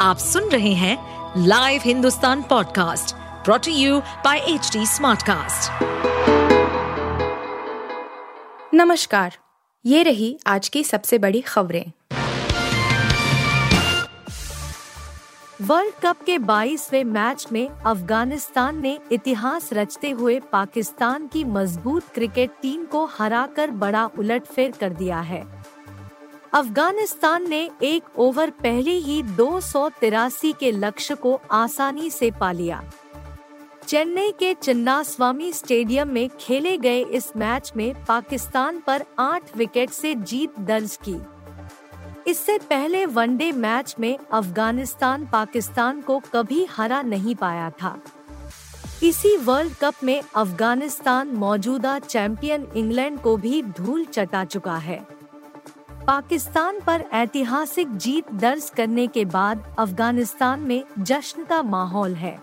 [0.00, 5.82] आप सुन रहे हैं live Hindustan podcast brought to you by H Smartcast.
[8.74, 9.36] नमस्कार
[9.84, 11.84] ये रही आज की सबसे बड़ी खबरें
[15.62, 22.50] वर्ल्ड कप के 22वें मैच में अफ़गानिस्तान ने इतिहास रचते हुए पाकिस्तान की मज़बूत क्रिकेट
[22.62, 25.44] टीम को हराकर बड़ा उलटफेर कर दिया है
[26.52, 32.50] अफ़गानिस्तान ने एक ओवर पहले ही दो सौ तिरासी के लक्ष्य को आसानी से पा
[32.52, 32.82] लिया।
[33.86, 40.14] चेन्नई के चिन्नास्वामी स्टेडियम में खेले गए इस मैच में पाकिस्तान पर आठ विकेट से
[40.14, 41.16] जीत दर्ज की।
[42.30, 47.96] इससे पहले वनडे मैच में अफ़गानिस्तान पाकिस्तान को कभी हरा नहीं पाया था।
[49.02, 55.19] इसी वर्ल्ड कप में अफ़गानिस्तान मौजूदा चैंपियन इंग्लैंड को भी धूल चटा चुका है।
[56.10, 62.42] पाकिस्तान पर ऐतिहासिक जीत दर्ज करने के बाद अफ़गानिस्तान में जश्न का माहौल है।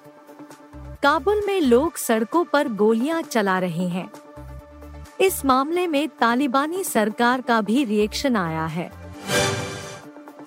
[1.04, 4.12] काबुल में लोग सड़कों पर गोलियाँ चला रहे हैं।
[5.22, 8.92] इस मामले में तालिबानी सरकार का भी रिएक्शन आया है।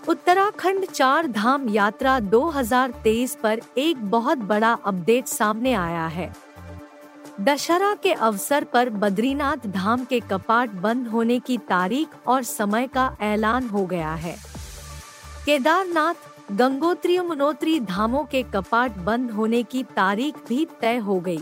[0.09, 6.50] उत्तराखंड चार धाम यात्रा 2023 पर एक बहुत बड़ा अपडेट सामने आया है।
[7.41, 13.17] दशहरा के अवसर पर बद्रीनाथ धाम के कपाट बंद होने की तारीख और समय का
[13.21, 14.35] ऐलान हो गया है
[15.47, 16.15] केदारनाथ,
[16.53, 21.41] गंगोत्री मुनोत्री धामों के कपाट बंद होने की तारीख भी तय हो गई।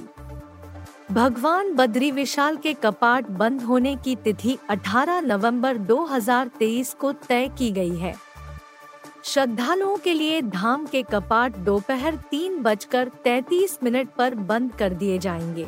[1.12, 7.70] भगवान बद्री विशाल के कपाट बंद होने की तिथि 18 नवंबर 2023 को तय की
[7.70, 8.14] गई है
[9.28, 15.18] श्रद्धालुओं के लिए धाम के कपाट दोपहर तीन बजकर तैतीस मिनट पर बंद कर दिए
[15.18, 15.66] जाएँगे।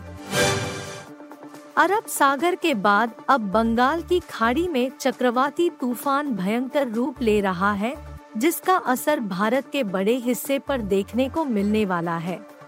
[1.77, 7.73] अरब सागर के बाद अब बंगाल की खाड़ी में चक्रवाती तूफ़ान भयंकर रूप ले रहा
[7.73, 7.95] है,
[8.37, 12.60] जिसका असर भारत के बड़े हिस्से पर देखने को मिलने वाला है।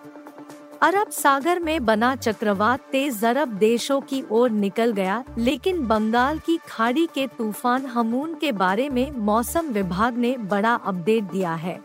[0.82, 6.56] अरब सागर में बना चक्रवात तेज अरब देशों की ओर निकल गया, लेकिन बंगाल की
[6.68, 11.78] खाड़ी के तूफ़ान हमून के बारे में मौसम विभाग ने बड़ा अपडेट दिया है।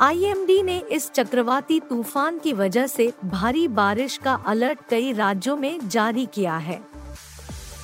[0.00, 5.88] आईएमडी ने इस चक्रवाती तूफ़ान की वजह से भारी बारिश का अलर्ट कई राज्यों में
[5.88, 6.80] जारी किया है।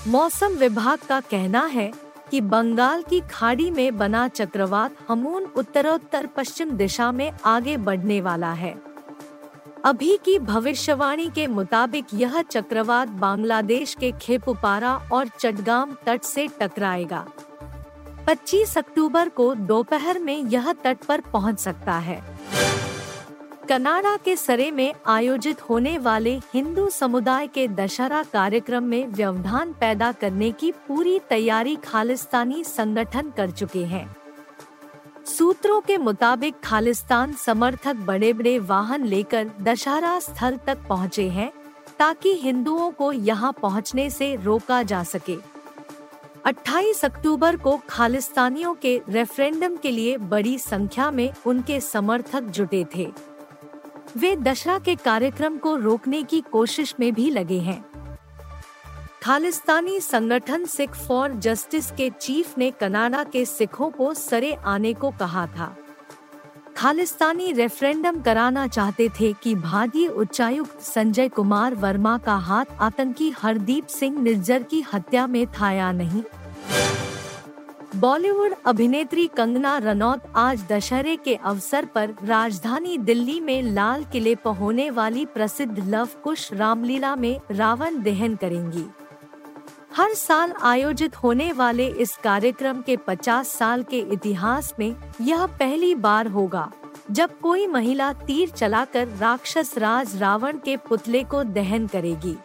[0.08, 1.92] मौसम विभाग का कहना है
[2.30, 8.52] कि बंगाल की खाड़ी में बना चक्रवात हमून उत्तरोत्तर पश्चिम दिशा में आगे बढ़ने वाला
[8.52, 8.89] है।
[9.84, 17.26] अभी की भविष्यवाणी के मुताबिक यह चक्रवात बांग्लादेश के खेपुपारा और चटगाम तट से टकराएगा।
[18.26, 22.22] 25 अक्टूबर को दोपहर में यह तट पर पहुँच सकता है।
[23.68, 30.12] कनाडा के सरे में आयोजित होने वाले हिंदू समुदाय के दशहरा कार्यक्रम में व्यवधान पैदा
[30.12, 34.16] करने की पूरी तैयारी खालिस्तानी संगठन कर चुके हैं।
[35.40, 41.52] सूत्रों के मुताबिक खालिस्तान समर्थक बड़े बड़े वाहन लेकर दशहरा स्थल तक पहुँचे हैं,
[41.98, 45.36] ताकि हिंदुओं को यहाँ पहुँचने से रोका जा सके।
[46.46, 53.12] 28 अक्टूबर को खालिस्तानियों के रेफरेंडम के लिए बड़ी संख्या में उनके समर्थक जुटे थे।
[54.16, 57.89] वे दशहरा के कार्यक्रम को रोकने की कोशिश में भी लगे हैं।
[59.22, 65.10] खालिस्तानी संगठन सिख फॉर जस्टिस के चीफ ने कनाडा के सिखों को सरे आने को
[65.10, 65.76] कहा था।
[66.76, 73.86] खालिस्तानी रेफरेंडम कराना चाहते थे कि भारतीय उच्चायुक्त संजय कुमार वर्मा का हाथ आतंकी हरदीप
[73.86, 76.22] सिंह निज्जर की हत्या में था या नहीं।
[77.96, 84.56] बॉलीवुड अभिनेत्री कंगना रनौत आज दशहरे के अवसर पर राजधानी दिल्ली में लाल किले पर
[84.56, 88.84] होने वाली प्रसिद्ध लव कुश रामलीला में रावण दहन करेंगी।
[89.92, 95.94] हर साल आयोजित होने वाले इस कार्यक्रम के 50 साल के इतिहास में यह पहली
[95.94, 96.70] बार होगा,
[97.10, 102.36] जब कोई महिला तीर चलाकर राक्षस राज रावण के पुतले को दहन करेगी।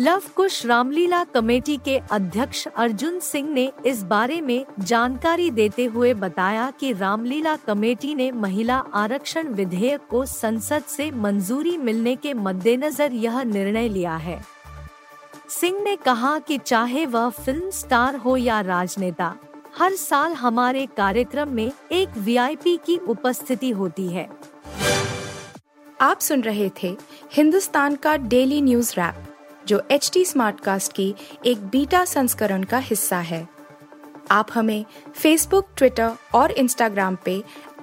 [0.00, 6.14] लव कुश रामलीला कमेटी के अध्यक्ष अर्जुन सिंह ने इस बारे में जानकारी देते हुए
[6.14, 13.12] बताया कि रामलीला कमेटी ने महिला आरक्षण विधेयक को संसद से मंजूरी मिलने के मद्देनजर
[13.12, 14.40] यह निर्णय लिया है।
[15.50, 19.34] सिंह ने कहा कि चाहे वह फ़िल्म स्टार हो या राजनेता,
[19.78, 24.28] हर साल हमारे कार्यक्रम में एक वीआईपी की उपस्थिति होती है।
[26.00, 26.96] आप सुन रहे थे
[27.32, 29.24] हिंदुस्तान का डेली न्यूज़ रैप,
[29.66, 31.14] जो एच टी स्मार्ट कास्ट की
[31.46, 33.46] एक बीटा संस्करण का हिस्सा है।
[34.30, 34.84] आप हमें
[35.14, 37.42] फेसबुक ट्विटर और इंस्टाग्राम पे